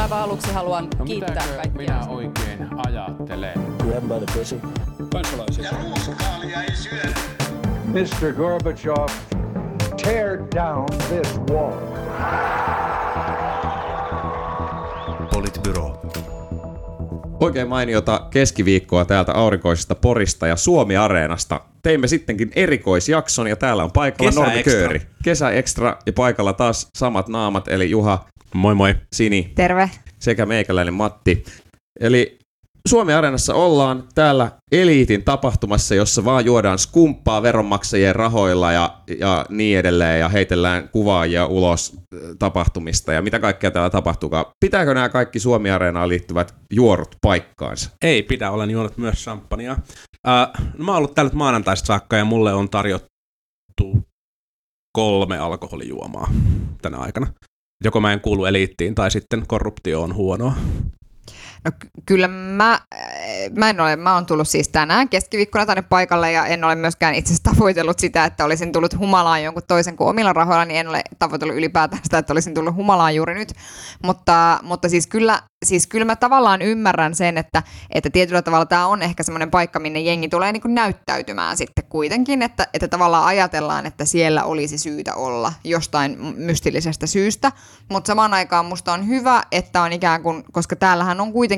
[0.00, 1.72] Aivan aluksi haluan No kiittää kaikkia.
[1.72, 3.60] minä oikein ajattelen?
[3.78, 4.60] Grab by the pussy.
[5.12, 5.70] kansalaisia.
[7.84, 8.32] Mr.
[8.32, 9.08] Gorbachev,
[10.02, 11.72] tear down this wall.
[15.32, 16.00] Politbyro.
[17.40, 21.60] Oikein mainiota keskiviikkoa täältä aurinkoisesta Porista ja Suomi-areenasta.
[21.82, 24.62] Teimme sittenkin erikoisjakson ja täällä on paikalla Kesä Normi.
[24.62, 25.02] Kööri.
[25.24, 28.24] Kesä extra ja paikalla taas samat naamat eli Juha,
[28.54, 28.94] Moi moi.
[29.12, 29.90] Sini Terve.
[30.18, 31.44] sekä meikäläinen Matti.
[32.00, 32.38] Eli
[32.88, 40.20] Suomi-areenassa ollaan täällä eliitin tapahtumassa, jossa vaan juodaan skumppaa veronmaksajien rahoilla ja, ja niin edelleen
[40.20, 44.44] ja heitellään kuvaajia ulos äh, tapahtumista ja mitä kaikkea täällä tapahtuukaan.
[44.60, 47.90] Pitääkö nämä kaikki Suomi-areenaan liittyvät juorut paikkaansa?
[48.04, 49.72] Ei pidä, olen juonut myös champagnea.
[49.72, 54.02] Uh, no mä oon ollut täällä maanantaista saakka ja mulle on tarjottu
[54.92, 56.30] kolme alkoholijuomaa
[56.82, 57.26] tänä aikana.
[57.84, 60.54] Joko mä en kuulu eliittiin tai sitten korruptio on huonoa.
[61.64, 63.00] No ky- kyllä mä, äh,
[63.56, 67.14] mä en ole, mä oon tullut siis tänään keskiviikkona tänne paikalle ja en ole myöskään
[67.14, 70.88] itse asiassa tavoitellut sitä, että olisin tullut humalaan jonkun toisen kuin omilla rahoilla, niin en
[70.88, 73.52] ole tavoitellut ylipäätään sitä, että olisin tullut humalaan juuri nyt.
[74.02, 78.86] Mutta, mutta siis, kyllä, siis kyllä mä tavallaan ymmärrän sen, että, että tietyllä tavalla tämä
[78.86, 83.24] on ehkä semmoinen paikka, minne jengi tulee niin kuin näyttäytymään sitten kuitenkin, että, että tavallaan
[83.24, 87.52] ajatellaan, että siellä olisi syytä olla jostain mystillisestä syystä,
[87.90, 91.51] mutta samaan aikaan musta on hyvä, että on ikään kuin, koska täällähän on kuitenkin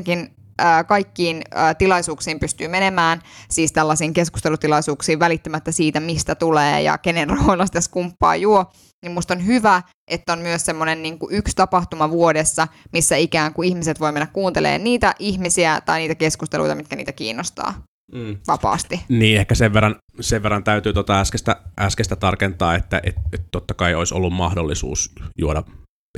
[0.59, 1.43] ää, kaikkiin
[1.79, 8.37] tilaisuuksiin pystyy menemään, siis tällaisiin keskustelutilaisuuksiin välittämättä siitä, mistä tulee ja kenen rahoilla sitä skumppaa
[8.37, 8.73] juo,
[9.05, 13.55] niin musta on hyvä, että on myös semmoinen niin kuin yksi tapahtuma vuodessa, missä ikään
[13.55, 17.75] kuin ihmiset voi mennä kuuntelemaan niitä ihmisiä tai niitä keskusteluita, mitkä niitä kiinnostaa
[18.13, 18.37] Mm.
[18.47, 19.01] vapaasti.
[19.09, 23.75] Niin, ehkä sen verran, sen verran täytyy tota äskeistä, äskeistä tarkentaa, että et, et totta
[23.75, 25.63] kai olisi ollut mahdollisuus juoda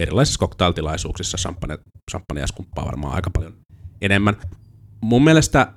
[0.01, 1.79] erilaisissa cocktailtilaisuuksissa champagne,
[2.11, 3.55] champagne ja skumppaa varmaan aika paljon
[4.01, 4.37] enemmän.
[5.01, 5.73] Mun mielestä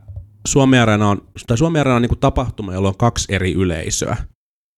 [0.48, 4.18] Suomi Areena on, tai Suomi Areena on niin tapahtuma, jolla on kaksi eri yleisöä.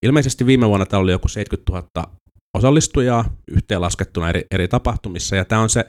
[0.06, 1.72] Ilmeisesti viime vuonna täällä oli joku 70
[2.02, 2.12] 000
[2.58, 5.86] osallistujaa yhteenlaskettuna eri, eri tapahtumissa, ja tämä on se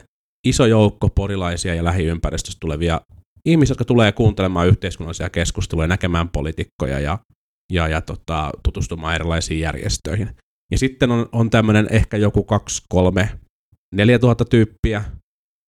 [0.47, 3.01] iso joukko porilaisia ja lähiympäristöstä tulevia
[3.45, 7.19] ihmisiä, jotka tulee kuuntelemaan yhteiskunnallisia keskusteluja, näkemään poliitikkoja ja,
[7.73, 10.29] ja, ja tota, tutustumaan erilaisiin järjestöihin.
[10.71, 13.29] Ja sitten on, on tämmöinen ehkä joku 2, 3,
[13.95, 15.03] 4 tuhatta tyyppiä,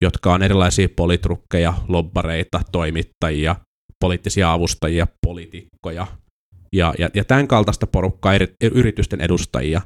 [0.02, 3.56] jotka on erilaisia politrukkeja, lobbareita, toimittajia,
[4.00, 6.08] poliittisia avustajia, poliitikkoja
[6.76, 9.82] ja, ja, ja tämän kaltaista porukkaa, eri, yritysten edustajia.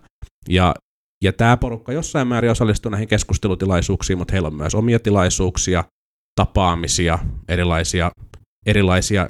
[0.49, 0.75] Ja,
[1.23, 5.83] ja tämä porukka jossain määrin osallistuu näihin keskustelutilaisuuksiin, mutta heillä on myös omia tilaisuuksia,
[6.35, 8.11] tapaamisia, erilaisia,
[8.65, 9.29] erilaisia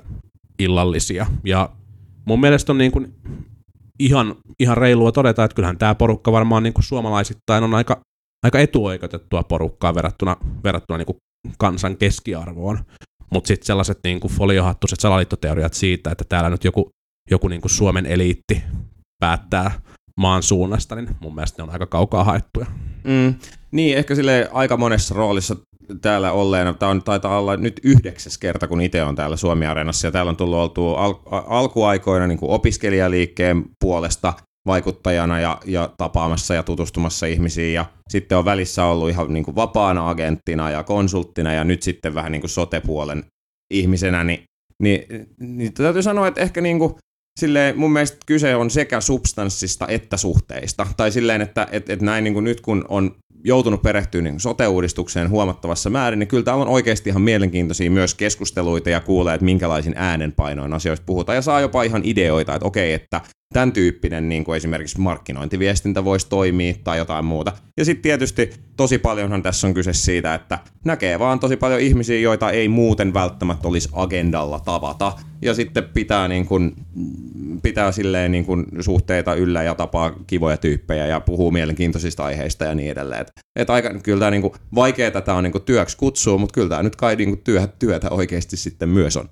[0.59, 1.25] illallisia.
[1.43, 1.69] Ja
[2.25, 3.15] mun mielestä on niin kuin
[3.99, 8.01] ihan, ihan reilua todeta, että kyllähän tämä porukka varmaan niin kuin suomalaisittain on aika,
[8.43, 11.17] aika etuoikeutettua porukkaa verrattuna, verrattuna niin kuin
[11.57, 12.79] kansan keskiarvoon.
[13.33, 16.89] Mutta sitten sellaiset niin kuin foliohattuiset salaliittoteoriat siitä, että täällä nyt joku,
[17.31, 18.63] joku niin kuin Suomen eliitti
[19.19, 19.71] päättää
[20.17, 22.65] maan suunnasta, niin mun mielestä ne on aika kaukaa haettuja.
[23.03, 23.35] Mm.
[23.71, 25.55] Niin, ehkä sille aika monessa roolissa
[26.01, 26.73] täällä olleena.
[26.73, 30.37] Tämä on, taitaa olla nyt yhdeksäs kerta, kun itse on täällä Suomi-areenassa, ja täällä on
[30.37, 31.13] tullut oltu al-
[31.47, 34.33] alkuaikoina niin kuin opiskelijaliikkeen puolesta
[34.67, 39.55] vaikuttajana ja, ja tapaamassa ja tutustumassa ihmisiin, ja sitten on välissä ollut ihan niin kuin
[39.55, 43.23] vapaana agenttina ja konsulttina, ja nyt sitten vähän niin kuin sote-puolen
[43.73, 44.43] ihmisenä, niin,
[44.83, 46.93] niin, niin täytyy sanoa, että ehkä niin kuin
[47.39, 50.87] silleen mun mielestä kyse on sekä substanssista että suhteista.
[50.97, 55.29] Tai silleen, että et, et näin niin kuin nyt kun on joutunut perehtyä niin sote-uudistukseen
[55.29, 59.93] huomattavassa määrin, niin kyllä täällä on oikeasti ihan mielenkiintoisia myös keskusteluita ja kuulee, että minkälaisin
[59.97, 61.35] äänenpainoin asioista puhutaan.
[61.35, 63.21] Ja saa jopa ihan ideoita, että okei, että
[63.53, 67.51] tämän tyyppinen niin kuin esimerkiksi markkinointiviestintä voisi toimia tai jotain muuta.
[67.77, 72.19] Ja sitten tietysti tosi paljonhan tässä on kyse siitä, että näkee vaan tosi paljon ihmisiä,
[72.19, 75.13] joita ei muuten välttämättä olisi agendalla tavata.
[75.41, 76.75] Ja sitten pitää, niin kuin,
[77.63, 82.75] pitää silleen niin kuin suhteita yllä ja tapaa kivoja tyyppejä ja puhuu mielenkiintoisista aiheista ja
[82.75, 83.25] niin edelleen.
[83.55, 86.69] Et, aika, kyllä tämä niin kuin, vaikeaa tämä on niin kuin työksi kutsua, mutta kyllä
[86.69, 89.29] tämä nyt kai niin kuin työ, työtä oikeasti sitten myös on.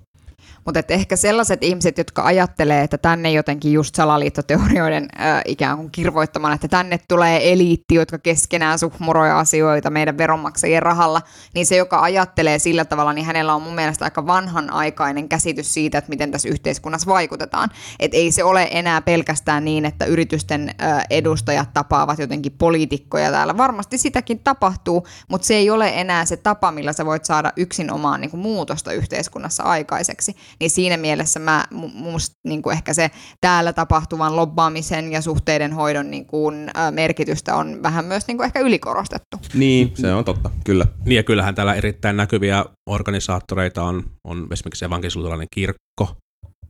[0.68, 6.54] Mutta ehkä sellaiset ihmiset, jotka ajattelee, että tänne jotenkin just salaliittoteorioiden äh, ikään kuin kirvoittamana,
[6.54, 11.22] että tänne tulee eliitti, jotka keskenään suhmuroi asioita meidän veronmaksajien rahalla,
[11.54, 15.98] niin se, joka ajattelee sillä tavalla, niin hänellä on mun mielestä aika vanhanaikainen käsitys siitä,
[15.98, 17.70] että miten tässä yhteiskunnassa vaikutetaan.
[18.00, 23.56] Että ei se ole enää pelkästään niin, että yritysten äh, edustajat tapaavat jotenkin poliitikkoja täällä.
[23.56, 27.92] Varmasti sitäkin tapahtuu, mutta se ei ole enää se tapa, millä sä voit saada yksin
[27.92, 31.64] omaan niin kuin muutosta yhteiskunnassa aikaiseksi niin siinä mielessä mä,
[31.94, 33.10] musta niin kuin ehkä se
[33.40, 38.46] täällä tapahtuvan lobbaamisen ja suhteiden hoidon niin kuin, ä, merkitystä on vähän myös niin kuin
[38.46, 39.36] ehkä ylikorostettu.
[39.54, 40.86] Niin, se on totta, kyllä.
[41.04, 46.16] Niin ja kyllähän täällä erittäin näkyviä organisaattoreita on, on esimerkiksi evankelisuutelainen kirkko,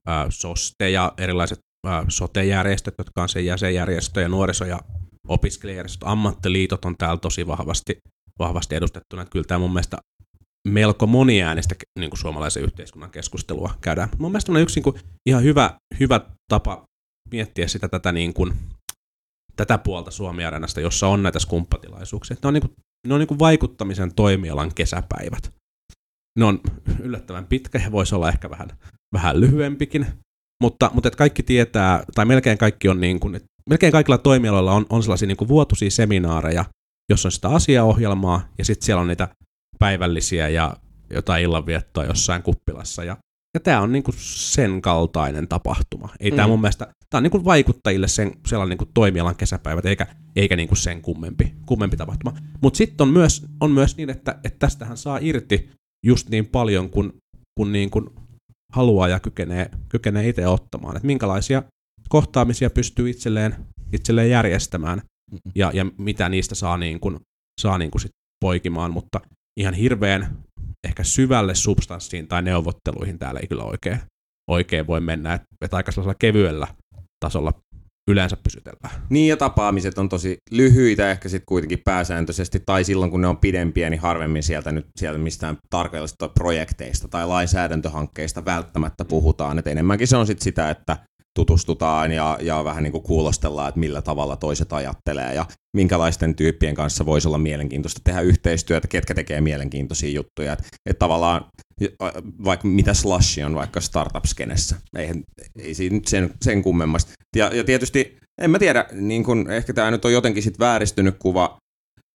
[0.06, 4.80] ää, SOSTE ja erilaiset ää, sote-järjestöt, jotka on sen jäsenjärjestö ja nuoriso- ja
[5.28, 7.98] opiskelijajärjestöt, ammattiliitot on täällä tosi vahvasti,
[8.38, 9.24] vahvasti edustettuna.
[9.24, 9.98] Kyllä tämä mun mielestä
[10.68, 14.08] melko moniäänistä niin kuin suomalaisen yhteiskunnan keskustelua käydään.
[14.18, 16.84] Mun mielestä yksi niin kuin, ihan hyvä, hyvä tapa
[17.30, 18.52] miettiä sitä tätä, niin kuin,
[19.56, 20.42] tätä puolta suomi
[20.82, 22.36] jossa on näitä skumppatilaisuuksia.
[22.42, 22.72] Ne on, niin kuin,
[23.06, 25.52] ne on niin kuin vaikuttamisen toimialan kesäpäivät.
[26.38, 26.60] Ne on
[27.00, 28.68] yllättävän pitkä ja voisi olla ehkä vähän,
[29.12, 30.06] vähän lyhyempikin,
[30.62, 34.72] mutta, mutta että kaikki tietää, tai melkein kaikki on niin kuin, että melkein kaikilla toimialoilla
[34.72, 36.64] on, on sellaisia niin kuin vuotuisia seminaareja,
[37.10, 39.28] jossa on sitä asiaohjelmaa, ja sitten siellä on niitä
[39.78, 40.76] päivällisiä ja
[41.10, 43.04] jotain illanviettoa jossain kuppilassa.
[43.04, 43.16] Ja,
[43.54, 46.08] ja tämä on niinku sen kaltainen tapahtuma.
[46.20, 46.36] Ei mm.
[46.36, 50.74] tämä mun mielestä, tämä on niinku vaikuttajille sen, sellainen niinku toimialan kesäpäivät, eikä, eikä niinku
[50.74, 52.36] sen kummempi, kummempi tapahtuma.
[52.60, 55.70] Mutta sitten on myös, on myös niin, että, että tästähän saa irti
[56.06, 57.12] just niin paljon, kun,
[57.58, 58.10] kun niin kuin
[58.72, 60.96] haluaa ja kykenee, kykenee itse ottamaan.
[60.96, 61.62] Että minkälaisia
[62.08, 63.56] kohtaamisia pystyy itselleen,
[63.92, 65.02] itselleen järjestämään
[65.54, 67.18] ja, ja mitä niistä saa, niin kuin,
[67.60, 68.10] saa niin kuin sit
[68.40, 69.20] poikimaan, mutta
[69.58, 70.38] ihan hirveän
[70.84, 74.00] ehkä syvälle substanssiin tai neuvotteluihin täällä ei kyllä oikein,
[74.50, 76.66] oikein voi mennä, että et aika sellaisella kevyellä
[77.24, 77.52] tasolla
[78.10, 79.06] yleensä pysytellään.
[79.10, 83.36] Niin ja tapaamiset on tosi lyhyitä ehkä sitten kuitenkin pääsääntöisesti, tai silloin kun ne on
[83.36, 90.08] pidempiä, niin harvemmin sieltä nyt sieltä mistään tarkallisista projekteista tai lainsäädäntöhankkeista välttämättä puhutaan, että enemmänkin
[90.08, 90.96] se on sitten sitä, että
[91.38, 95.46] tutustutaan ja, ja vähän niin kuin kuulostellaan, että millä tavalla toiset ajattelee ja
[95.76, 100.52] minkälaisten tyyppien kanssa voisi olla mielenkiintoista tehdä yhteistyötä, ketkä tekee mielenkiintoisia juttuja.
[100.52, 101.44] Että et tavallaan
[102.44, 105.10] vaikka mitä Slush on vaikka startup-skenessä, ei,
[105.58, 107.12] ei siinä nyt sen, sen kummemmasta.
[107.36, 111.16] Ja, ja tietysti, en mä tiedä, niin kun, ehkä tämä nyt on jotenkin sit vääristynyt
[111.18, 111.58] kuva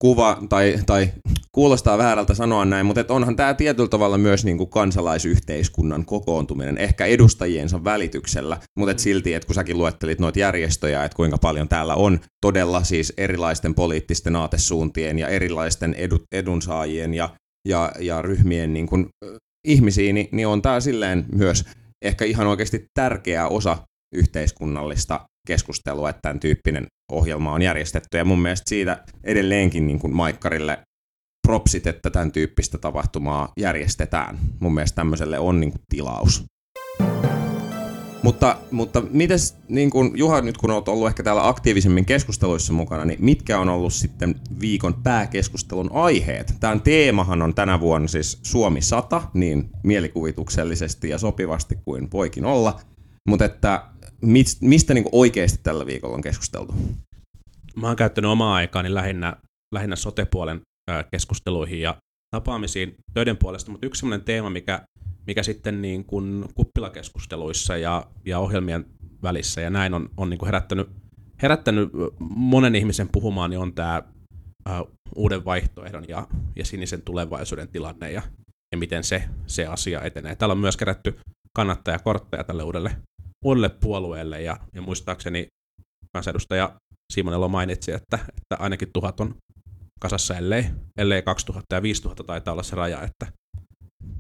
[0.04, 1.10] kuva, tai, tai
[1.56, 6.78] kuulostaa väärältä sanoa näin, mutta et onhan tämä tietyllä tavalla myös niin kuin kansalaisyhteiskunnan kokoontuminen,
[6.78, 11.68] ehkä edustajiensa välityksellä, mutta et silti, että kun säkin luettelit noita järjestöjä, että kuinka paljon
[11.68, 17.30] täällä on todella siis erilaisten poliittisten aatesuuntien ja erilaisten edu, edunsaajien ja,
[17.68, 19.08] ja, ja ryhmien niin kuin,
[19.68, 21.66] ihmisiä, niin, niin on tämä silleen myös
[22.06, 23.78] ehkä ihan oikeasti tärkeä osa
[24.16, 28.18] yhteiskunnallista keskustelua, että tämän tyyppinen ohjelma on järjestetty.
[28.18, 30.80] Ja mun mielestä siitä edelleenkin niin kuin Maikkarille
[31.48, 34.40] propsit, että tämän tyyppistä tapahtumaa järjestetään.
[34.60, 36.44] Mun mielestä tämmöiselle on niin kuin tilaus.
[38.24, 43.06] Mutta, mutta mites, niin kun, Juha, nyt kun olet ollut ehkä täällä aktiivisemmin keskusteluissa mukana,
[43.06, 46.54] niin mitkä on ollut sitten viikon pääkeskustelun aiheet?
[46.60, 52.80] Tämän teemahan on tänä vuonna siis Suomi 100, niin mielikuvituksellisesti ja sopivasti kuin voikin olla.
[53.30, 53.86] Mutta että
[54.22, 56.76] mistä, mistä niin oikeasti tällä viikolla on keskusteltu?
[57.76, 59.36] Mä oon käyttänyt omaa aikaani lähinnä,
[59.74, 60.62] lähinnä sotepuolen
[61.12, 61.96] keskusteluihin ja
[62.36, 64.82] tapaamisiin töiden puolesta, mutta yksi sellainen teema, mikä,
[65.28, 68.86] mikä sitten niin kuin kuppilakeskusteluissa ja, ja ohjelmien
[69.24, 70.90] välissä ja näin on, on niin kuin herättänyt,
[71.42, 71.90] herättänyt
[72.20, 74.04] monen ihmisen puhumaan, niin on tämä
[75.16, 78.22] uuden vaihtoehdon ja, ja sinisen tulevaisuuden tilanne ja,
[78.72, 80.36] ja miten se, se asia etenee.
[80.36, 81.20] Täällä on myös kerätty
[81.56, 82.96] kannattajakortteja tälle uudelle
[83.44, 85.48] uudelle puolueelle ja, ja muistaakseni
[86.14, 86.76] kansanedustaja
[87.14, 89.36] Simon Elo mainitsi, että, että ainakin tuhat on
[90.04, 90.66] kasassa, ellei,
[90.98, 93.28] ellei 2000 ja 5000 taitaa olla se raja, että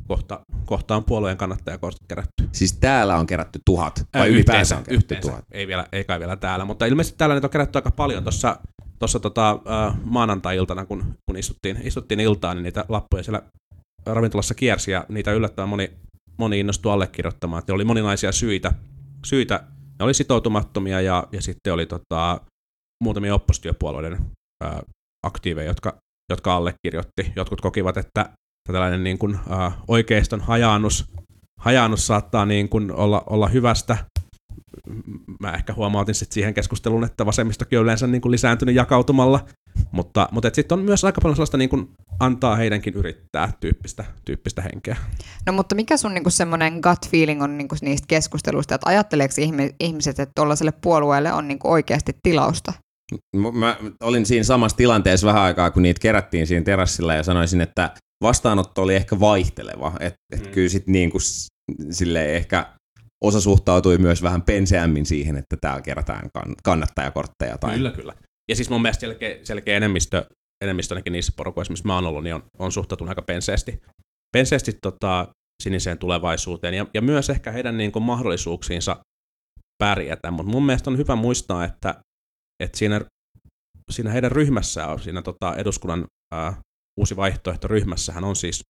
[0.07, 2.49] kohta, kohta on puolueen kannattajakortit kerätty.
[2.51, 5.29] Siis täällä on kerätty tuhat, vai äh, ylipäänsä on kerätty yhteensä.
[5.29, 5.45] tuhat?
[5.51, 8.57] Ei, vielä, ei kai vielä täällä, mutta ilmeisesti täällä nyt on kerätty aika paljon tuossa
[8.99, 13.41] tuossa tota, äh, maanantai-iltana, kun, kun istuttiin, istuttiin iltaan, niin niitä lappuja siellä
[14.05, 15.91] ravintolassa kiersi ja niitä yllättävän moni,
[16.37, 17.59] moni innostui allekirjoittamaan.
[17.59, 18.73] Että oli moninaisia syitä,
[19.25, 19.63] syitä.
[19.99, 22.41] Ne oli sitoutumattomia ja, ja sitten oli tota,
[23.03, 24.19] muutamia oppositiopuolueiden
[24.63, 24.83] ää,
[25.23, 25.97] aktiiveja, jotka,
[26.29, 27.33] jotka allekirjoitti.
[27.35, 28.29] Jotkut kokivat, että
[28.71, 31.05] tällainen niin kuin, ää, oikeiston hajaannus,
[31.59, 33.97] hajaannus saattaa niin kuin olla, olla hyvästä.
[35.39, 39.45] Mä ehkä huomautin sitten siihen keskusteluun, että vasemmistokin on yleensä niin kuin lisääntynyt jakautumalla
[39.91, 41.89] mutta, mutta sitten on myös aika paljon sellaista niin kuin
[42.19, 44.97] antaa heidänkin yrittää tyyppistä, tyyppistä henkeä.
[45.45, 49.33] No mutta mikä sun niin semmoinen gut feeling on niin niistä keskusteluista, että ajatteleeko
[49.79, 52.73] ihmiset, että tuollaiselle puolueelle on niin oikeasti tilausta?
[53.53, 57.91] Mä olin siinä samassa tilanteessa vähän aikaa, kun niitä kerättiin siinä terassilla ja sanoisin, että
[58.23, 59.93] vastaanotto oli ehkä vaihteleva.
[59.99, 60.51] Että et mm.
[60.51, 61.21] kyllä sitten niin kuin,
[61.91, 62.65] silleen ehkä
[63.23, 66.29] osa suhtautui myös vähän penseämmin siihen, että täällä kerätään
[66.63, 67.57] kannattajakortteja.
[67.57, 67.75] Tai...
[67.75, 68.13] Kyllä, kyllä.
[68.49, 70.25] Ja siis mun mielestä selkeä, selkeä enemmistö,
[70.63, 73.81] enemmistö ainakin niissä porukoissa, missä mä oon ollut, niin on, on suhtautunut aika penseesti,
[74.35, 75.27] penseesti tota,
[75.63, 78.97] siniseen tulevaisuuteen ja, ja myös ehkä heidän niin kuin mahdollisuuksiinsa
[79.83, 80.31] pärjätä.
[80.31, 81.95] Mutta mun mielestä on hyvä muistaa, että,
[82.59, 83.01] että siinä,
[83.91, 86.61] siinä heidän ryhmässään, siinä tota eduskunnan ää,
[86.99, 88.61] uusi vaihtoehto ryhmässähän on siis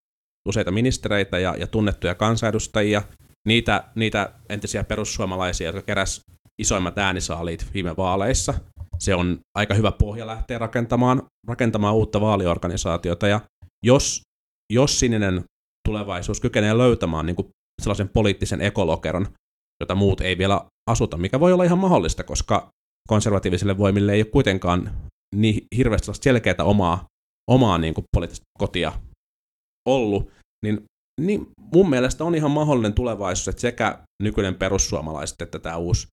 [0.47, 3.01] useita ministereitä ja, ja tunnettuja kansanedustajia,
[3.47, 6.21] niitä, niitä entisiä perussuomalaisia, jotka keräs
[6.61, 8.53] isoimmat äänisaaliit viime vaaleissa.
[8.99, 13.41] Se on aika hyvä pohja lähteä rakentamaan, rakentamaan uutta vaaliorganisaatiota, ja
[13.85, 14.21] jos,
[14.73, 15.43] jos sininen
[15.87, 17.47] tulevaisuus kykenee löytämään niin kuin
[17.81, 19.27] sellaisen poliittisen ekolokeron,
[19.79, 22.69] jota muut ei vielä asuta, mikä voi olla ihan mahdollista, koska
[23.09, 24.91] konservatiivisille voimille ei ole kuitenkaan
[25.35, 27.05] niin hirveästi selkeää omaa,
[27.51, 28.91] omaa niin kuin poliittista kotia
[29.89, 30.31] ollut,
[30.65, 30.83] niin,
[31.21, 36.07] niin mun mielestä on ihan mahdollinen tulevaisuus, että sekä nykyinen perussuomalaiset että tämä uusi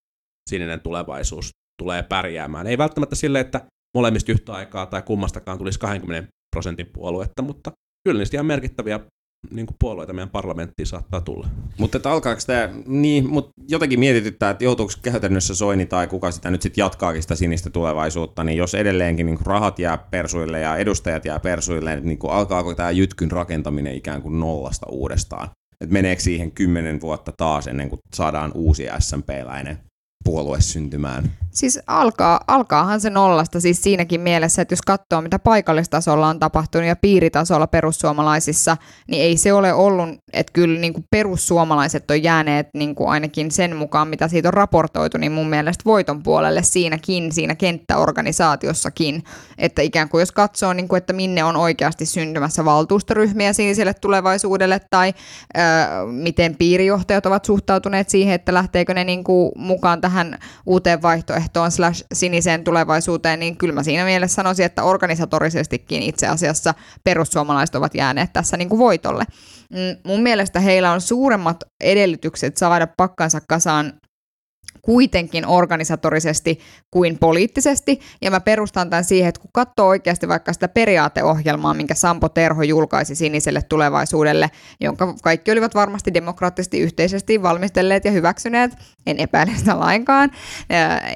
[0.50, 1.50] sininen tulevaisuus
[1.82, 2.66] tulee pärjäämään.
[2.66, 3.66] Ei välttämättä sille, että
[3.96, 7.72] molemmista yhtä aikaa tai kummastakaan tulisi 20 prosentin puoluetta, mutta
[8.04, 9.00] kyllä niistä ihan merkittäviä
[9.50, 11.48] niin kuin puolueita meidän parlamenttiin saattaa tulla.
[11.78, 16.50] Mutta että alkaako tämä, niin, mutta jotenkin mietityttää, että joutuuko käytännössä Soini tai kuka sitä
[16.50, 21.24] nyt sitten jatkaakin sitä sinistä tulevaisuutta, niin jos edelleenkin niin rahat jää persuille ja edustajat
[21.24, 25.50] jää persuille, niin kuin alkaako tämä jytkyn rakentaminen ikään kuin nollasta uudestaan?
[25.80, 29.78] Että meneekö siihen kymmenen vuotta taas ennen kuin saadaan uusi SMP-läinen
[30.24, 31.32] puolue syntymään?
[31.50, 36.88] Siis alkaa, alkaahan se nollasta siis siinäkin mielessä, että jos katsoo mitä paikallistasolla on tapahtunut
[36.88, 38.76] ja piiritasolla perussuomalaisissa,
[39.10, 43.50] niin ei se ole ollut, että kyllä niin kuin perussuomalaiset on jääneet niin kuin ainakin
[43.50, 49.24] sen mukaan, mitä siitä on raportoitu, niin mun mielestä voiton puolelle siinäkin, siinä kenttäorganisaatiossakin,
[49.58, 54.80] että ikään kuin jos katsoo, niin kuin, että minne on oikeasti syntymässä valtuustoryhmiä siniselle tulevaisuudelle
[54.90, 55.14] tai
[55.56, 55.60] ö,
[56.06, 60.09] miten piirijohtajat ovat suhtautuneet siihen, että lähteekö ne niin kuin mukaan tähän
[60.66, 66.26] uuteen vaihtoehtoon, vaihtoehtoon slash siniseen tulevaisuuteen, niin kyllä mä siinä mielessä sanoisin, että organisatorisestikin itse
[66.26, 66.74] asiassa
[67.04, 69.24] perussuomalaiset ovat jääneet tässä niin kuin voitolle.
[69.70, 73.92] Mm, mun mielestä heillä on suuremmat edellytykset saada pakkansa kasaan
[74.82, 76.60] kuitenkin organisatorisesti
[76.90, 81.94] kuin poliittisesti, ja mä perustan tämän siihen, että kun katsoo oikeasti vaikka sitä periaateohjelmaa, minkä
[81.94, 88.72] Sampo Terho julkaisi siniselle tulevaisuudelle, jonka kaikki olivat varmasti demokraattisesti yhteisesti valmistelleet ja hyväksyneet,
[89.06, 90.30] en epäile sitä lainkaan,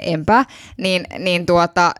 [0.03, 0.45] enpä,
[0.79, 1.95] niin, niin tuota,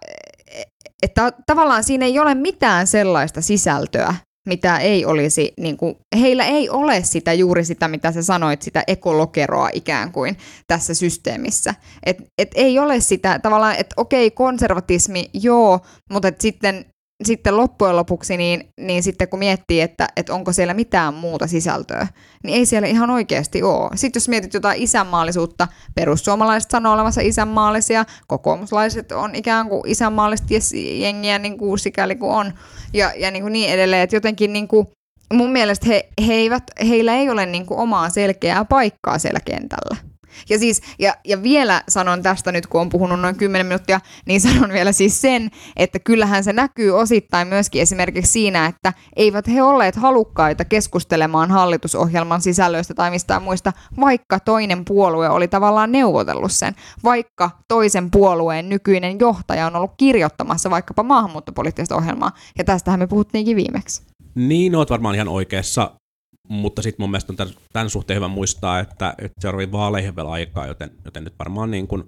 [1.03, 4.15] että tavallaan siinä ei ole mitään sellaista sisältöä,
[4.47, 8.85] mitä ei olisi, niin kuin, heillä ei ole sitä juuri sitä, mitä sä sanoit, sitä
[8.87, 10.37] ekolokeroa ikään kuin
[10.67, 11.75] tässä systeemissä.
[12.07, 16.85] Et, et ei ole sitä tavallaan, että okei, konservatismi, joo, mutta et sitten
[17.25, 22.07] sitten loppujen lopuksi, niin, niin sitten kun miettii, että, että onko siellä mitään muuta sisältöä,
[22.45, 23.91] niin ei siellä ihan oikeasti ole.
[23.95, 30.55] Sitten jos mietit jotain isänmaallisuutta, perussuomalaiset sanoo olevansa isänmaallisia, kokoomuslaiset on ikään kuin isänmaallista
[30.99, 32.53] jengiä niin kuin sikäli kuin on,
[32.93, 34.87] ja, ja niin, kuin niin edelleen, että jotenkin niin kuin,
[35.33, 40.14] mun mielestä he, he eivät, heillä ei ole niin kuin omaa selkeää paikkaa siellä kentällä.
[40.51, 44.41] Ja, siis, ja, ja vielä sanon tästä nyt, kun on puhunut noin 10 minuuttia, niin
[44.41, 49.63] sanon vielä siis sen, että kyllähän se näkyy osittain myöskin esimerkiksi siinä, että eivät he
[49.63, 56.75] olleet halukkaita keskustelemaan hallitusohjelman sisällöistä tai mistään muista, vaikka toinen puolue oli tavallaan neuvotellut sen,
[57.05, 63.57] vaikka toisen puolueen nykyinen johtaja on ollut kirjoittamassa vaikkapa maahanmuuttopoliittista ohjelmaa, ja tästähän me puhuttiinkin
[63.57, 64.03] viimeksi.
[64.35, 65.91] Niin, oot varmaan ihan oikeassa
[66.49, 70.67] mutta sitten mun mielestä on tämän, suhteen hyvä muistaa, että, että seuraaviin vaaleihin vielä aikaa,
[70.67, 72.05] joten, joten nyt varmaan niin kuin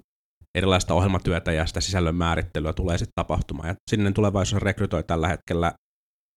[0.55, 3.69] erilaista ohjelmatyötä ja sitä sisällön määrittelyä tulee sitten tapahtumaan.
[3.69, 5.73] Ja sinne tulevaisuus rekrytoi tällä hetkellä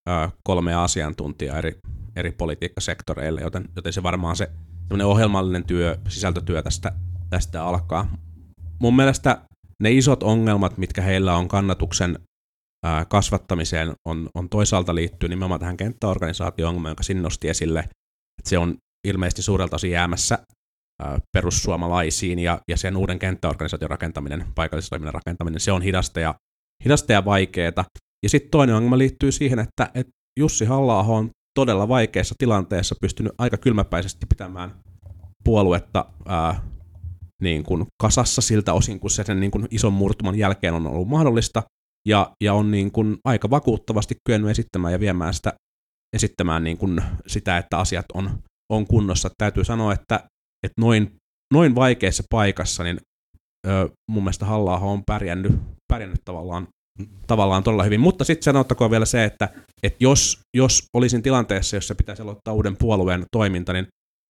[0.10, 1.80] ö, kolme asiantuntijaa eri,
[2.16, 4.50] eri politiikkasektoreille, joten, joten se varmaan se
[5.04, 6.92] ohjelmallinen työ, sisältötyö tästä,
[7.30, 8.16] tästä alkaa.
[8.80, 9.42] Mun mielestä
[9.84, 12.20] ne isot ongelmat, mitkä heillä on kannatuksen
[13.10, 18.78] kasvattamiseen on, on toisaalta liittyy nimenomaan tähän kenttäorganisaatio-ongelmaan, jonka sinne nosti esille, että se on
[19.08, 20.40] ilmeisesti suurelta osin jäämässä
[21.34, 26.36] perussuomalaisiin ja, ja sen uuden kenttäorganisaation rakentaminen, paikallistoiminnan rakentaminen, se on hidasta ja,
[26.86, 27.86] hidasta ja vaikeaa.
[28.24, 33.34] Ja sitten toinen ongelma liittyy siihen, että, että Jussi halla on todella vaikeassa tilanteessa pystynyt
[33.38, 34.76] aika kylmäpäisesti pitämään
[35.44, 36.62] puoluetta ää,
[37.42, 41.08] niin kuin kasassa siltä osin, kun se sen niin kuin ison murtuman jälkeen on ollut
[41.08, 41.64] mahdollista,
[42.08, 45.54] ja, ja on niin kuin aika vakuuttavasti kyennyt esittämään ja viemään sitä,
[46.16, 48.40] esittämään niin kuin sitä, että asiat on,
[48.72, 49.30] on kunnossa.
[49.38, 50.16] Täytyy sanoa, että,
[50.64, 51.16] että noin,
[51.54, 53.00] noin vaikeassa paikassa niin
[53.68, 55.52] ö, mun mielestä halla on pärjännyt,
[55.94, 56.68] pärjännyt tavallaan,
[57.28, 58.00] tavallaan todella hyvin.
[58.00, 59.50] Mutta sitten sanottakoon vielä se, että,
[59.84, 63.88] että jos, jos olisin tilanteessa, jossa pitäisi aloittaa uuden puolueen toiminta, niin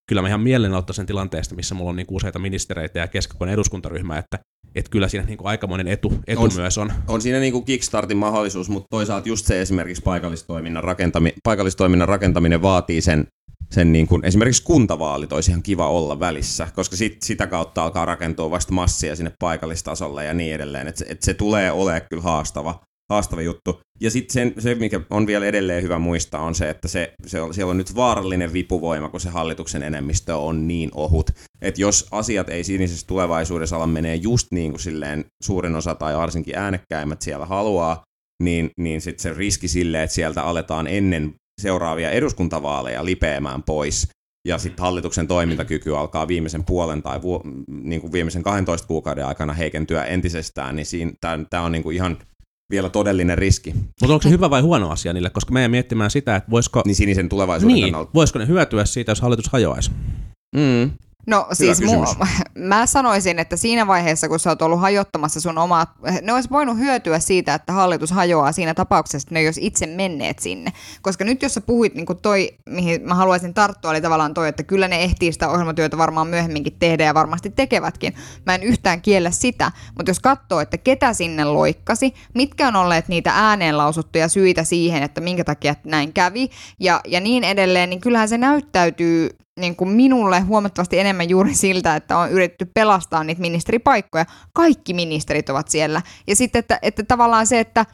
[0.10, 4.18] kyllä mä ihan mielen ottaisin tilanteesta, missä mulla on niin useita ministereitä ja keskikokoinen eduskuntaryhmä,
[4.18, 4.40] että
[4.76, 6.92] että kyllä siinä niin kuin aikamoinen etu, etu on, myös on.
[7.08, 12.62] On siinä niin kuin Kickstartin mahdollisuus, mutta toisaalta just se esimerkiksi paikallistoiminnan, rakentami, paikallistoiminnan rakentaminen
[12.62, 13.28] vaatii sen
[13.72, 18.06] sen niin kuin, esimerkiksi kuntavaalit olisi ihan kiva olla välissä, koska sit, sitä kautta alkaa
[18.06, 20.88] rakentua vasta massia sinne paikallistasolle ja niin edelleen.
[20.88, 23.80] Että se, et se tulee olemaan kyllä haastava, haastava juttu.
[24.02, 27.54] Ja sitten se, mikä on vielä edelleen hyvä muistaa, on se, että se, se on,
[27.54, 31.32] siellä on nyt vaarallinen vipuvoima, kun se hallituksen enemmistö on niin ohut.
[31.62, 36.18] Että jos asiat ei sinisessä tulevaisuudessa ala menee just niin kuin silleen suurin osa tai
[36.18, 38.04] varsinkin äänekkäimmät siellä haluaa,
[38.44, 44.08] niin, niin sitten se riski sille, että sieltä aletaan ennen seuraavia eduskuntavaaleja lipeämään pois,
[44.48, 49.54] ja sitten hallituksen toimintakyky alkaa viimeisen puolen tai vu, niin kuin viimeisen 12 kuukauden aikana
[49.54, 51.18] heikentyä entisestään, niin
[51.50, 52.18] tämä on niin kuin ihan
[52.70, 53.74] vielä todellinen riski.
[53.74, 56.82] Mutta onko se hyvä vai huono asia niille, koska meidän miettimään sitä, että voisiko...
[56.86, 58.12] Niin sinisen tulevaisuuden niin, kannalta.
[58.14, 59.92] voisiko ne hyötyä siitä, jos hallitus hajoaisi?
[60.56, 60.92] Mm.
[61.30, 62.26] No siis mu-
[62.70, 66.78] mä sanoisin, että siinä vaiheessa, kun sä oot ollut hajottamassa sun omaa, ne olisi voinut
[66.78, 70.72] hyötyä siitä, että hallitus hajoaa siinä tapauksessa, että ne olisi itse menneet sinne.
[71.02, 74.48] Koska nyt jos sä puhuit niin kuin toi, mihin mä haluaisin tarttua, oli tavallaan toi,
[74.48, 78.16] että kyllä ne ehtii sitä ohjelmatyötä varmaan myöhemminkin tehdä ja varmasti tekevätkin.
[78.46, 83.08] Mä en yhtään kiellä sitä, mutta jos katsoo, että ketä sinne loikkasi, mitkä on olleet
[83.08, 88.02] niitä ääneen lausuttuja syitä siihen, että minkä takia näin kävi ja, ja niin edelleen, niin
[88.02, 89.30] kyllähän se näyttäytyy
[89.60, 94.26] niin kuin minulle huomattavasti enemmän juuri siltä, että on yritetty pelastaa niitä ministeripaikkoja.
[94.54, 96.02] Kaikki ministerit ovat siellä.
[96.28, 97.86] Ja sitten, että, että tavallaan se, että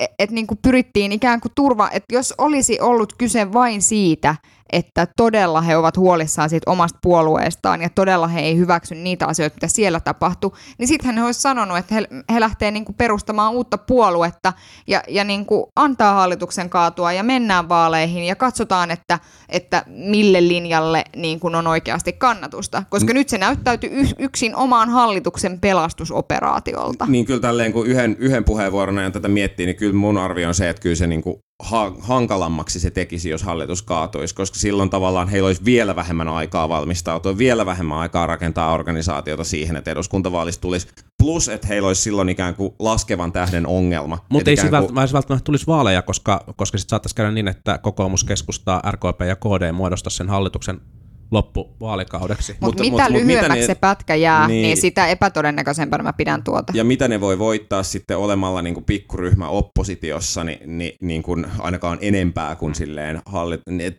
[0.00, 4.36] et, et niin kuin pyrittiin ikään kuin turva, että jos olisi ollut kyse vain siitä,
[4.72, 9.54] että todella he ovat huolissaan siitä omasta puolueestaan ja todella he ei hyväksy niitä asioita,
[9.54, 13.52] mitä siellä tapahtuu, niin sitten he olisi sanonut, että he, he lähtee niin kuin perustamaan
[13.52, 14.52] uutta puoluetta
[14.86, 19.18] ja, ja niin kuin antaa hallituksen kaatua ja mennään vaaleihin ja katsotaan, että,
[19.48, 22.82] että mille linjalle niin kuin on oikeasti kannatusta.
[22.90, 23.14] Koska mm.
[23.14, 27.06] nyt se näyttäytyy yksin omaan hallituksen pelastusoperaatiolta.
[27.08, 30.54] Niin kyllä tälleen kun yhden, yhden puheenvuoron ajan tätä miettii, niin kyllä mun arvio on
[30.54, 34.90] se, että kyllä se niin kuin ha- hankalammaksi se tekisi, jos hallitus kaatuisi, koska silloin
[34.90, 40.60] tavallaan heillä olisi vielä vähemmän aikaa valmistautua, vielä vähemmän aikaa rakentaa organisaatiota siihen, että eduskuntavaalista
[40.60, 40.88] tulisi.
[41.18, 44.18] Plus, että heillä olisi silloin ikään kuin laskevan tähden ongelma.
[44.28, 44.94] Mutta ei se kuin...
[44.94, 49.72] välttämättä tulisi vaaleja, koska, koska sitten saattaisi käydä niin, että kokoomus keskustaa, RKP ja KD
[49.72, 50.80] muodostaa sen hallituksen
[51.30, 52.52] loppuvaalikaudeksi.
[52.52, 56.12] Mut mutta mitä mut, lyhyemmäksi mitä ne, se pätkä jää, niin, niin sitä epätodennäköisempänä mä
[56.12, 56.72] pidän tuota.
[56.76, 61.46] Ja mitä ne voi voittaa sitten olemalla niin kuin pikkuryhmä oppositiossa, niin, niin, niin kuin
[61.58, 63.96] ainakaan enempää kuin silleen hallit, et,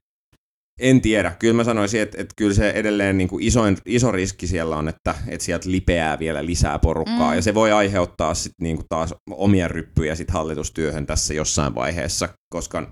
[0.80, 1.32] en tiedä.
[1.40, 4.88] Kyllä mä sanoisin, että, että kyllä se edelleen niin kuin isoin, iso riski siellä on,
[4.88, 7.30] että, että sieltä lipeää vielä lisää porukkaa.
[7.30, 7.36] Mm.
[7.36, 12.30] Ja se voi aiheuttaa sit niin kuin taas omia ryppyjä sit hallitustyöhön tässä jossain vaiheessa,
[12.50, 12.92] koska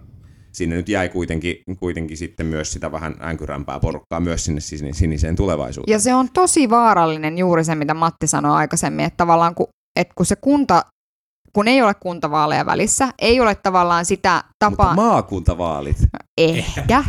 [0.55, 5.95] sinne nyt jäi kuitenkin, kuitenkin sitten myös sitä vähän änkyrämpää porukkaa myös sinne siniseen tulevaisuuteen.
[5.95, 9.67] Ja se on tosi vaarallinen juuri se, mitä Matti sanoi aikaisemmin, että tavallaan kun,
[9.99, 10.81] että kun se kunta
[11.53, 14.85] kun ei ole kuntavaaleja välissä, ei ole tavallaan sitä tapaa...
[14.85, 15.97] Mutta maakuntavaalit.
[16.37, 17.03] Ehkä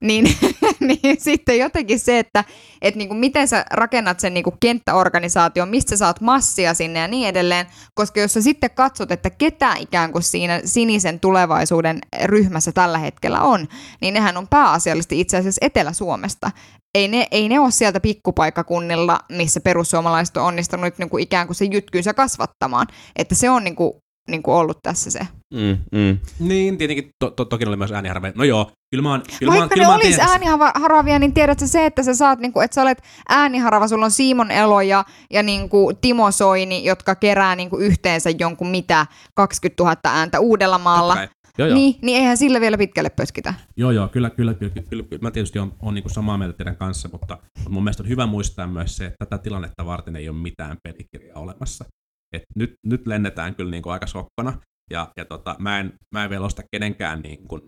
[0.00, 0.24] niin,
[0.80, 2.44] niin sitten jotenkin se, että
[2.82, 7.66] et niinku miten sä rakennat sen niinku kenttäorganisaation, mistä saat massia sinne ja niin edelleen,
[7.94, 13.40] koska jos sä sitten katsot, että ketä ikään kuin siinä sinisen tulevaisuuden ryhmässä tällä hetkellä
[13.40, 13.68] on,
[14.00, 16.50] niin nehän on pääasiallisesti itse asiassa Etelä-Suomesta.
[16.94, 21.56] Ei ne, ei ne ole sieltä pikkupaikkakunnilla, missä perussuomalaiset on onnistunut niin kuin ikään kuin
[21.56, 22.86] se jytkyynsä kasvattamaan.
[23.16, 23.92] Että se on niin kuin
[24.30, 25.20] niin kuin ollut tässä se.
[25.54, 26.18] Mm, mm.
[26.38, 28.32] Niin, tietenkin to, to, toki oli myös ääniharvia.
[28.34, 29.22] No joo, kyllä mä oon...
[29.38, 32.74] Kyllä Vaikka mä, ne olisi ääniharavia, niin tiedätkö se, että sä saat, niin kuin, että
[32.74, 37.56] sä olet ääniharava, sulla on Simon Elo ja, ja niin kuin Timo Soini, jotka kerää
[37.56, 41.16] niin kuin yhteensä jonkun mitä 20 000 ääntä Uudellamaalla.
[41.58, 41.74] Joo, joo.
[41.74, 43.54] Niin, niin eihän sillä vielä pitkälle pöskitä.
[43.76, 45.22] Joo, joo, kyllä, kyllä, kyllä, kyllä, kyllä.
[45.22, 48.26] Mä tietysti on, on niin samaa mieltä teidän kanssa, mutta, mutta mun mielestä on hyvä
[48.26, 51.84] muistaa myös se, että tätä tilannetta varten ei ole mitään pelikirjaa olemassa.
[52.32, 54.52] Et nyt, nyt lennetään kyllä niin kuin aika sokkona,
[54.90, 57.62] ja, ja tota, mä, en, mä en vielä osta kenenkään niin kuin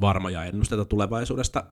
[0.00, 1.64] varmoja ennusteita tulevaisuudesta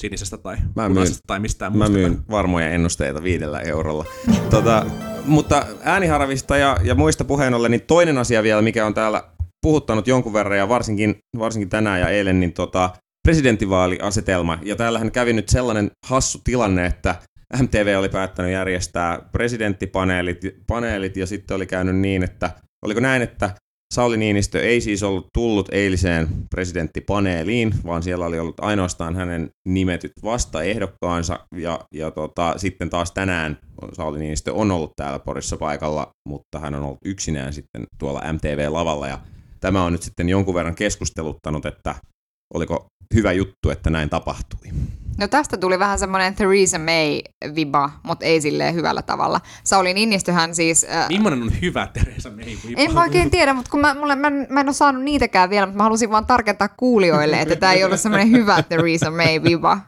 [0.00, 1.90] sinisestä tai mä myyn, tai mistään muusta.
[1.90, 4.04] Mä myyn varmoja ennusteita viidellä eurolla.
[4.50, 4.86] tota,
[5.24, 9.24] mutta ääniharvista ja, ja muista puheen ollen, niin toinen asia vielä, mikä on täällä
[9.62, 12.90] puhuttanut jonkun verran ja varsinkin, varsinkin tänään ja eilen, niin tota,
[13.28, 14.58] presidenttivaaliasetelma.
[14.62, 17.14] Ja täällähän kävi nyt sellainen hassu tilanne, että
[17.62, 22.50] MTV oli päättänyt järjestää presidenttipaneelit paneelit, ja sitten oli käynyt niin, että
[22.84, 23.50] oliko näin, että
[23.94, 30.12] Sauli Niinistö ei siis ollut tullut eiliseen presidenttipaneeliin, vaan siellä oli ollut ainoastaan hänen nimetyt
[30.24, 33.58] vastaehdokkaansa, ja, ja tota, sitten taas tänään
[33.92, 39.08] Sauli Niinistö on ollut täällä Porissa paikalla, mutta hän on ollut yksinään sitten tuolla MTV-lavalla,
[39.08, 39.18] ja
[39.60, 41.94] tämä on nyt sitten jonkun verran keskusteluttanut, että
[42.54, 44.68] oliko hyvä juttu, että näin tapahtui.
[45.18, 49.40] No tästä tuli vähän semmoinen Theresa May-viba, mutta ei silleen hyvällä tavalla.
[49.64, 50.86] Sauli Niinistöhän siis...
[50.90, 52.74] Äh, Millainen on hyvä Teresa May?
[52.76, 55.66] en mä oikein tiedä, mutta kun mä, mulle, mä, mä en ole saanut niitäkään vielä,
[55.66, 59.80] mutta mä halusin vaan tarkentaa kuulijoille, että tämä ei ole semmoinen hyvä Theresa May-viba.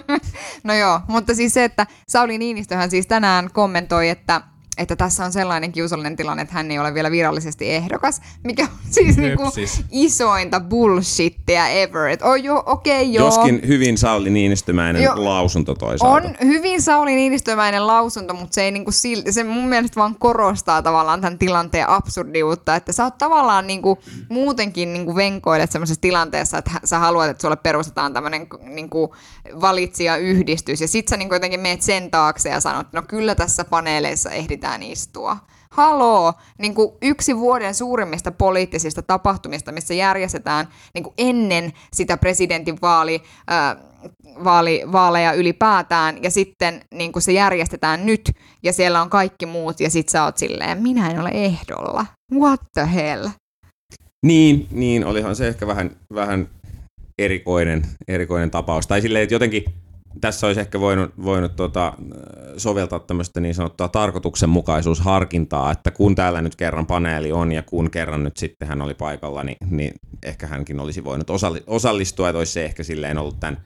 [0.64, 4.40] no joo, mutta siis se, että Sauli Niinistöhän siis tänään kommentoi, että
[4.78, 8.68] että tässä on sellainen kiusallinen tilanne, että hän ei ole vielä virallisesti ehdokas, mikä on
[8.90, 9.42] siis niinku
[9.90, 12.08] isointa bullshittia ever.
[12.08, 13.26] Et oh, jo, okay, joo.
[13.26, 16.28] Joskin hyvin Sauli Niinistömäinen jo, lausunto toisaalta.
[16.28, 20.82] On hyvin Sauli Niinistömäinen lausunto, mutta se ei niinku silti, se mun mielestä vaan korostaa
[20.82, 26.70] tavallaan tämän tilanteen absurdiutta, että sä oot tavallaan niinku muutenkin niinku venkoilet sellaisessa tilanteessa, että
[26.84, 29.14] sä haluat, että sulle perustetaan tämmöinen niinku
[29.60, 34.30] valitsijayhdistys, ja sit sä niinku jotenkin meet sen taakse ja sanot, no kyllä tässä paneeleissa
[34.30, 35.36] ehditään mitään istua.
[35.70, 42.78] Haloo, niin kuin yksi vuoden suurimmista poliittisista tapahtumista, missä järjestetään niin kuin ennen sitä presidentin
[42.82, 43.76] vaali, äh,
[44.44, 49.80] vaali, vaaleja ylipäätään, ja sitten niin kuin se järjestetään nyt, ja siellä on kaikki muut,
[49.80, 52.06] ja sit sä oot silleen, minä en ole ehdolla.
[52.34, 53.28] What the hell?
[54.26, 56.48] Niin, niin olihan se ehkä vähän, vähän
[57.18, 58.86] erikoinen, erikoinen tapaus.
[58.86, 59.64] Tai silleen, että jotenkin
[60.20, 61.92] tässä olisi ehkä voinut, voinut tota,
[62.56, 68.24] soveltaa tämmöistä niin sanottua tarkoituksenmukaisuusharkintaa, että kun täällä nyt kerran paneeli on ja kun kerran
[68.24, 71.30] nyt sitten hän oli paikalla, niin, niin ehkä hänkin olisi voinut
[71.66, 73.64] osallistua, että olisi se ehkä silleen ollut tämän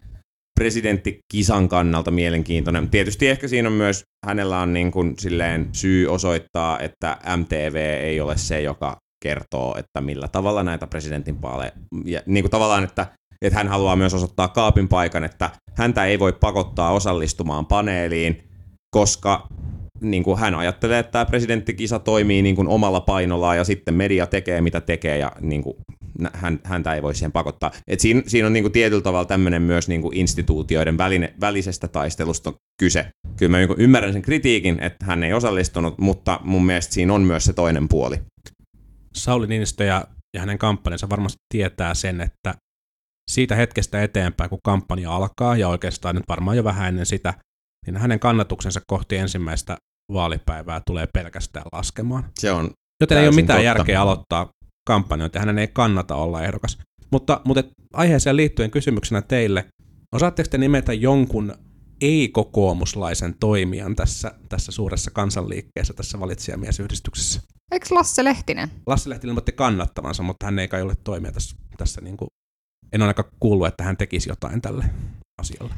[0.61, 2.91] presidenttikisan kannalta mielenkiintoinen.
[2.91, 8.21] Tietysti ehkä siinä on myös, hänellä on niin kuin silleen syy osoittaa, että MTV ei
[8.21, 11.73] ole se, joka kertoo, että millä tavalla näitä presidentin paaleja,
[12.05, 13.07] ja niin kuin tavallaan, että
[13.43, 18.45] että hän haluaa myös osoittaa kaapin paikan, että häntä ei voi pakottaa osallistumaan paneeliin,
[18.91, 19.49] koska
[20.01, 24.27] niin kuin hän ajattelee, että tämä presidenttikisa toimii niin kuin omalla painollaan ja sitten media
[24.27, 25.77] tekee mitä tekee ja niin kuin
[26.33, 27.71] hän, häntä ei voi siihen pakottaa.
[27.89, 31.89] Et siinä, siinä on niin kuin tietyllä tavalla tämmöinen myös niin kuin instituutioiden väline, välisestä
[31.89, 33.07] taistelusta kyse.
[33.37, 37.15] Kyllä mä niin kuin ymmärrän sen kritiikin, että hän ei osallistunut, mutta mun mielestä siinä
[37.15, 38.21] on myös se toinen puoli.
[39.15, 42.55] Sauli Niinistö ja, ja hänen kampanjansa varmasti tietää sen, että
[43.31, 47.35] siitä hetkestä eteenpäin, kun kampanja alkaa, ja oikeastaan nyt varmaan jo vähän ennen sitä,
[47.87, 49.77] niin hänen kannatuksensa kohti ensimmäistä
[50.13, 52.25] vaalipäivää tulee pelkästään laskemaan.
[52.39, 53.65] Se on Joten ei ole mitään totta.
[53.65, 54.51] järkeä aloittaa
[54.87, 56.79] kampanjoita, hänen ei kannata olla ehdokas.
[57.13, 57.63] Mutta, mutta
[57.95, 59.67] aiheeseen liittyen kysymyksenä teille,
[60.15, 61.55] osaatteko te nimetä jonkun
[62.01, 67.41] ei-kokoomuslaisen toimijan tässä, tässä suuressa kansanliikkeessä, tässä valitsijamiesyhdistyksessä?
[67.73, 68.71] Eikö Lasse Lehtinen?
[68.87, 72.29] Lasse Lehtinen ilmoitti kannattavansa, mutta hän ei kai ole toimija tässä, tässä niin kuin
[72.93, 74.85] en ole aika kuullut, että hän tekisi jotain tälle
[75.41, 75.75] asialle.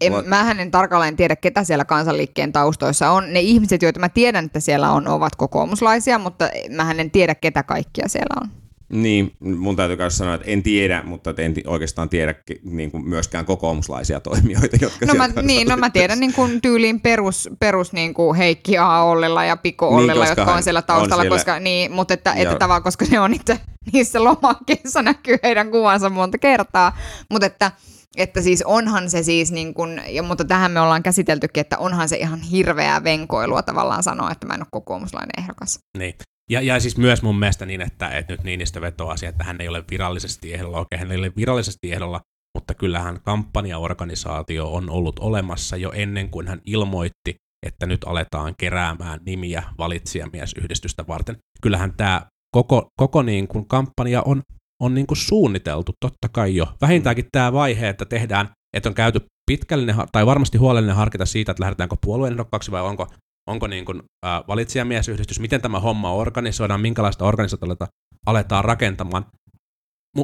[0.00, 3.32] En, mä en tarkalleen tiedä, ketä siellä kansanliikkeen taustoissa on.
[3.32, 7.62] Ne ihmiset, joita mä tiedän, että siellä on, ovat kokoomuslaisia, mutta mä en tiedä, ketä
[7.62, 8.48] kaikkia siellä on.
[8.92, 13.44] Niin, mun täytyy myös sanoa, että en tiedä, mutta en oikeastaan tiedä niin kuin myöskään
[13.44, 18.14] kokoomuslaisia toimijoita, jotka no mä, Niin, no mä tiedän niin kuin tyyliin perus, perus niin
[18.14, 19.02] kuin Heikki A.
[19.02, 21.36] Ollilla ja Piko niin, Ollilla, niin, jotka on siellä taustalla, on siellä...
[21.36, 23.60] koska, niin, mutta että, että tavallaan, koska ne on itse,
[23.92, 26.96] niissä lomakkeissa näkyy heidän kuvansa monta kertaa,
[27.30, 27.72] mutta että
[28.16, 32.08] että siis onhan se siis, niin kun, ja, mutta tähän me ollaan käsiteltykin, että onhan
[32.08, 35.78] se ihan hirveää venkoilua tavallaan sanoa, että mä en ole kokoomuslainen ehdokas.
[35.98, 36.14] Niin.
[36.50, 39.60] Ja, ja siis myös mun mielestä niin, että, että nyt Niinistö vetoaa siihen, että hän
[39.60, 40.80] ei ole virallisesti ehdolla.
[40.80, 42.20] Okei, hän ei ole virallisesti ehdolla,
[42.54, 49.20] mutta kyllähän kampanjaorganisaatio on ollut olemassa jo ennen kuin hän ilmoitti, että nyt aletaan keräämään
[49.26, 51.36] nimiä valitsijamiesyhdistystä varten.
[51.62, 54.42] Kyllähän tämä koko, koko niin kuin kampanja on,
[54.82, 56.66] on niin kuin suunniteltu, totta kai jo.
[56.80, 61.62] Vähintäänkin tämä vaihe, että tehdään, että on käyty pitkällinen tai varmasti huolellinen harkita siitä, että
[61.62, 62.36] lähdetäänkö puolueen
[62.70, 63.06] vai onko
[63.46, 67.86] onko niin kuin, ä, valitsijamiesyhdistys, miten tämä homma organisoidaan, minkälaista organisaatiota
[68.26, 69.26] aletaan rakentamaan.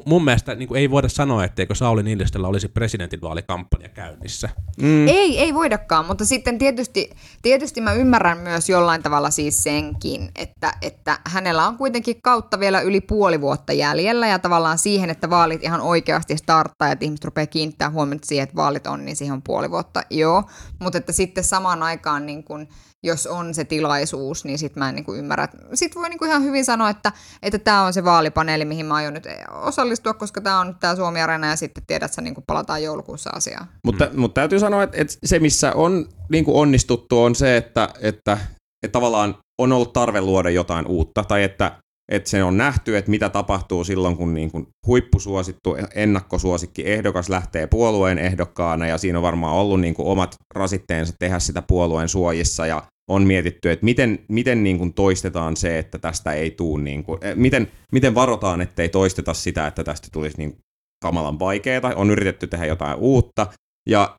[0.06, 4.48] Mun mielestä niin kuin ei voida sanoa, etteikö Sauli Niinistöllä olisi presidentinvaalikampanja käynnissä.
[4.82, 5.08] Mm.
[5.08, 7.10] Ei, ei voidakaan, mutta sitten tietysti,
[7.42, 12.80] tietysti mä ymmärrän myös jollain tavalla siis senkin, että, että hänellä on kuitenkin kautta vielä
[12.80, 17.24] yli puoli vuotta jäljellä ja tavallaan siihen, että vaalit ihan oikeasti starttaa ja että ihmiset
[17.24, 20.42] rupeaa kiinnittää huomiota siihen, että vaalit on, niin siihen on puoli vuotta, joo.
[20.78, 22.68] Mutta että sitten samaan aikaan niin kuin,
[23.02, 25.48] jos on se tilaisuus, niin sitten mä en niinku ymmärrä.
[25.74, 27.12] Sitten voi niinku ihan hyvin sanoa, että
[27.42, 31.20] että tämä on se vaalipaneeli, mihin mä aion nyt osallistua, koska tämä on tämä Suomi
[31.20, 33.66] Arena ja sitten tiedät, että niinku palataan joulukuussa asiaan.
[33.84, 34.20] Mutta, mm.
[34.20, 38.38] mutta täytyy sanoa, että, että se missä on niinku onnistuttu on se, että, että,
[38.82, 43.10] että tavallaan on ollut tarve luoda jotain uutta tai että että se on nähty, että
[43.10, 49.22] mitä tapahtuu silloin, kun niin kuin huippusuosittu ennakkosuosikki ehdokas lähtee puolueen ehdokkaana, ja siinä on
[49.22, 54.18] varmaan ollut niin kuin omat rasitteensa tehdä sitä puolueen suojissa, ja on mietitty, että miten,
[54.28, 58.60] miten niin kuin toistetaan se, että tästä ei tule, niin kuin, eh, miten, miten varotaan,
[58.60, 60.58] ettei toisteta sitä, että tästä tulisi niin
[61.02, 63.46] kamalan vaikeaa, on yritetty tehdä jotain uutta,
[63.88, 64.16] Ja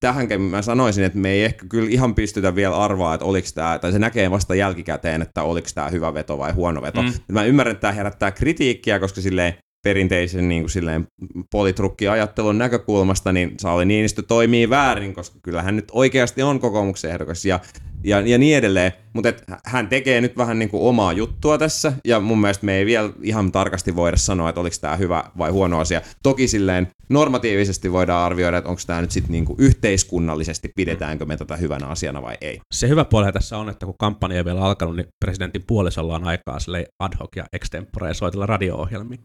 [0.00, 3.78] tähänkin mä sanoisin, että me ei ehkä kyllä ihan pystytä vielä arvaa, että oliko tämä,
[3.78, 7.02] tai se näkee vasta jälkikäteen, että oliko tämä hyvä veto vai huono veto.
[7.02, 7.12] Mm.
[7.32, 9.54] Mä ymmärrän, että tämä herättää kritiikkiä, koska silleen
[9.86, 11.06] perinteisen niin kuin silleen
[11.50, 17.44] politrukkiajattelun näkökulmasta, niin Sauli Niinistö toimii väärin, koska kyllä hän nyt oikeasti on kokoomuksen ehdokas
[17.44, 17.60] ja,
[18.04, 18.92] ja, ja niin edelleen.
[19.12, 19.32] Mutta
[19.64, 23.10] hän tekee nyt vähän niin kuin omaa juttua tässä, ja mun mielestä me ei vielä
[23.22, 26.00] ihan tarkasti voida sanoa, että oliko tämä hyvä vai huono asia.
[26.22, 31.36] Toki silleen normatiivisesti voidaan arvioida, että onko tämä nyt sitten niin kuin yhteiskunnallisesti, pidetäänkö me
[31.36, 32.60] tätä hyvänä asiana vai ei.
[32.74, 36.24] Se hyvä puoli tässä on, että kun kampanja ei vielä alkanut, niin presidentin puolisolla on
[36.24, 36.58] aikaa
[36.98, 39.18] ad hoc ja extempore soitella radio-ohjelmia.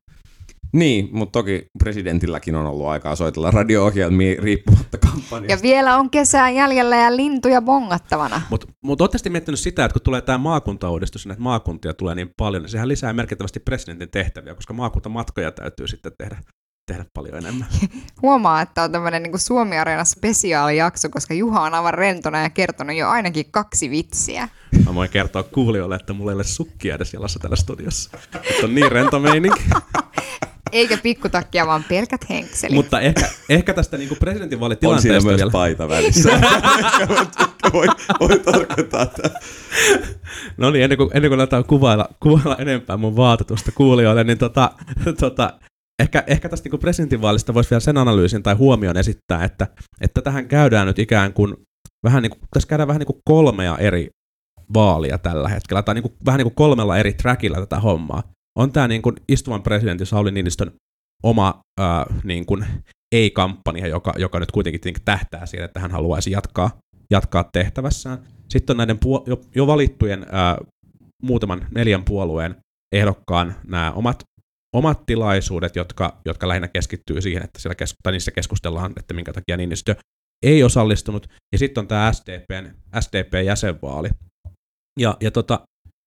[0.74, 5.54] Niin, mutta toki presidentilläkin on ollut aikaa soitella radio-ohjelmia riippumatta kampanjasta.
[5.54, 8.42] Ja vielä on kesää jäljellä ja lintuja bongattavana.
[8.50, 12.30] Mutta mut ootte miettinyt sitä, että kun tulee tämä maakuntauudistus, niin että maakuntia tulee niin
[12.38, 16.38] paljon, niin sehän lisää merkittävästi presidentin tehtäviä, koska maakuntamatkoja täytyy sitten tehdä
[16.92, 17.68] tehdä paljon enemmän.
[18.22, 22.96] Huomaa, että on tämmöinen niin Suomi Areena spesiaalijakso, koska Juha on aivan rentona ja kertonut
[22.96, 24.50] jo ainakin kaksi vitsiä.
[24.86, 28.10] Mä voin kertoa kuulijoille, että mulla ei ole sukkia edes jalassa täällä studiossa.
[28.14, 29.62] Että on niin rento meininki.
[30.71, 32.76] Eikä pikkutakkia, vaan pelkät henkselit.
[32.76, 35.43] Mutta ehkä, ehkä tästä niin presidentinvaalitilanteesta On siinä vielä.
[35.43, 36.30] myös paita välissä.
[37.74, 37.88] voi,
[38.19, 39.30] voi tarkoittaa että...
[40.58, 44.71] No niin, ennen kuin, ennen kuin aletaan kuvailla, kuvailla enempää mun vaatetusta kuulijoille, niin tota,
[45.19, 45.60] tota,
[46.00, 49.67] ehkä, ehkä tästä niin presidentinvaalista voisi vielä sen analyysin tai huomion esittää, että,
[50.02, 51.56] että tähän käydään nyt ikään kuin,
[52.04, 54.10] vähän niin kuin, tässä käydään vähän niin kuin kolmea eri
[54.74, 58.24] vaalia tällä hetkellä, tai niin kuin, vähän niin kuin kolmella eri trackilla tätä hommaa
[58.60, 60.72] on tämä niin kuin istuvan presidentin Sauli Niinistön
[61.24, 62.66] oma ää, niin kuin
[63.12, 66.78] ei-kampanja, joka, joka nyt kuitenkin tähtää siihen, että hän haluaisi jatkaa,
[67.10, 68.28] jatkaa tehtävässään.
[68.50, 70.58] Sitten on näiden jo, jo valittujen ää,
[71.24, 72.56] muutaman neljän puolueen
[72.96, 74.24] ehdokkaan nämä omat,
[74.76, 79.34] omat tilaisuudet, jotka, jotka lähinnä keskittyy siihen, että siellä kes- tai niissä keskustellaan, että minkä
[79.34, 79.96] takia Niinistö
[80.46, 81.28] ei osallistunut.
[81.52, 84.10] Ja sitten on tämä SDPn, SDP-jäsenvaali.
[85.00, 85.60] Ja, ja tota,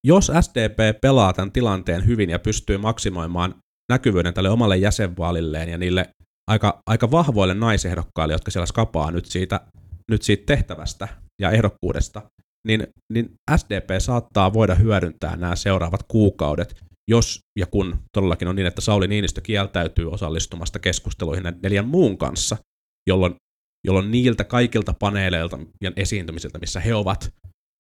[0.04, 3.54] jos SDP pelaa tämän tilanteen hyvin ja pystyy maksimoimaan
[3.92, 6.10] näkyvyyden tälle omalle jäsenvaalilleen ja niille
[6.50, 9.60] aika, aika vahvoille naisehdokkaille, jotka siellä skapaa nyt siitä,
[10.10, 11.08] nyt siitä tehtävästä
[11.42, 12.22] ja ehdokkuudesta,
[12.68, 16.76] niin, niin SDP saattaa voida hyödyntää nämä seuraavat kuukaudet,
[17.10, 22.56] jos ja kun todellakin on niin, että Sauli Niinistö kieltäytyy osallistumasta keskusteluihin neljän muun kanssa,
[23.08, 23.34] jolloin,
[23.86, 27.30] jolloin niiltä kaikilta paneeleilta ja esiintymisiltä, missä he ovat,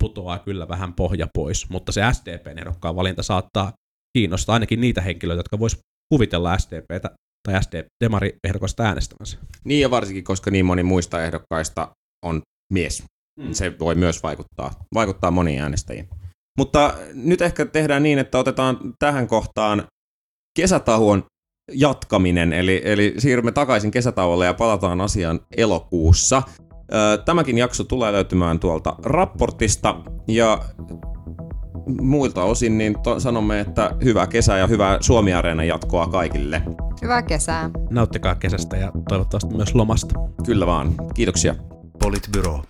[0.04, 3.72] putoaa kyllä vähän pohja pois, mutta se SDPn ehdokkaan valinta saattaa
[4.18, 5.78] kiinnostaa ainakin niitä henkilöitä, jotka vois
[6.12, 7.10] kuvitella SDPtä
[7.48, 9.38] tai SD-demari-ehdokasta äänestämänsä.
[9.64, 11.88] Niin ja varsinkin, koska niin moni muista ehdokkaista
[12.24, 13.02] on mies.
[13.40, 13.52] Mm.
[13.52, 16.08] Se voi myös vaikuttaa, vaikuttaa moniin äänestäjiin.
[16.58, 19.86] Mutta nyt ehkä tehdään niin, että otetaan tähän kohtaan
[20.56, 21.24] kesätauon
[21.72, 26.42] jatkaminen, eli, eli siirrymme takaisin kesätauolle ja palataan asiaan elokuussa.
[27.24, 29.96] Tämäkin jakso tulee löytymään tuolta raportista
[30.28, 30.58] ja
[32.00, 36.62] muilta osin niin to, sanomme, että hyvää kesää ja hyvää Suomi-areena jatkoa kaikille.
[37.02, 37.70] Hyvää kesää.
[37.90, 40.14] Nauttikaa kesästä ja toivottavasti myös lomasta.
[40.46, 40.94] Kyllä vaan.
[41.14, 41.54] Kiitoksia.
[41.98, 42.62] Politbyro.